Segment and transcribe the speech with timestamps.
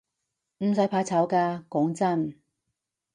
[0.63, 2.35] 唔使怕醜㗎，講真